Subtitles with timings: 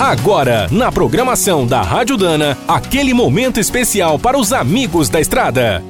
[0.00, 5.82] Agora, na programação da Rádio Dana, aquele momento especial para os amigos da estrada.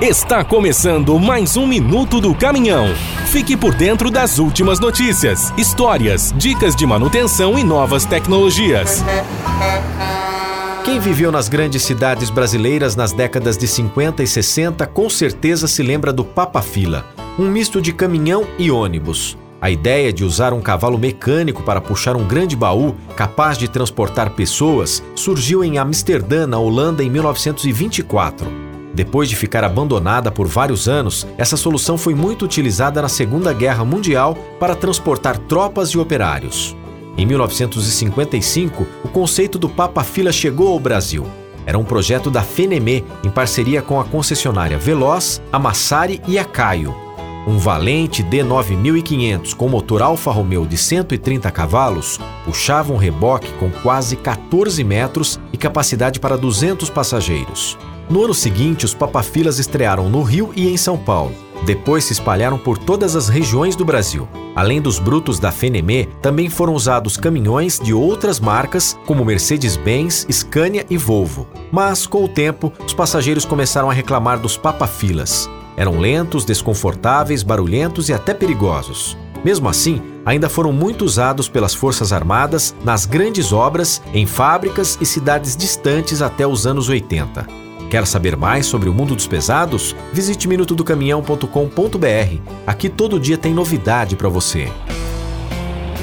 [0.00, 2.94] Está começando mais um Minuto do Caminhão.
[3.26, 9.04] Fique por dentro das últimas notícias, histórias, dicas de manutenção e novas tecnologias.
[10.82, 15.82] Quem viveu nas grandes cidades brasileiras nas décadas de 50 e 60 com certeza se
[15.82, 17.04] lembra do Papa Fila,
[17.38, 19.36] um misto de caminhão e ônibus.
[19.60, 24.30] A ideia de usar um cavalo mecânico para puxar um grande baú capaz de transportar
[24.30, 28.46] pessoas surgiu em Amsterdã, na Holanda, em 1924.
[28.94, 33.84] Depois de ficar abandonada por vários anos, essa solução foi muito utilizada na Segunda Guerra
[33.84, 36.74] Mundial para transportar tropas e operários.
[37.18, 41.26] Em 1955, o conceito do Papa Fila chegou ao Brasil.
[41.66, 46.44] Era um projeto da FENEME em parceria com a concessionária Veloz, a Massari e a
[46.44, 46.94] Caio,
[47.46, 54.16] um valente D9500 com motor Alfa Romeo de 130 cavalos puxava um reboque com quase
[54.16, 57.78] 14 metros e capacidade para 200 passageiros.
[58.08, 61.32] No ano seguinte, os papafilas estrearam no Rio e em São Paulo.
[61.64, 64.26] Depois se espalharam por todas as regiões do Brasil.
[64.56, 70.84] Além dos brutos da Fenemê, também foram usados caminhões de outras marcas, como Mercedes-Benz, Scania
[70.90, 71.46] e Volvo.
[71.70, 75.48] Mas, com o tempo, os passageiros começaram a reclamar dos papafilas.
[75.80, 79.16] Eram lentos, desconfortáveis, barulhentos e até perigosos.
[79.42, 85.06] Mesmo assim, ainda foram muito usados pelas Forças Armadas nas grandes obras, em fábricas e
[85.06, 87.46] cidades distantes até os anos 80.
[87.88, 89.96] Quer saber mais sobre o mundo dos pesados?
[90.12, 92.42] Visite minutodocaminhão.com.br.
[92.66, 94.70] Aqui todo dia tem novidade para você.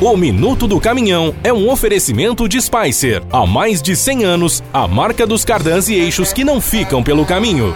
[0.01, 3.21] O Minuto do Caminhão é um oferecimento de Spicer.
[3.31, 7.27] Há mais de 100 anos, a marca dos cardãs e eixos que não ficam pelo
[7.27, 7.75] caminho.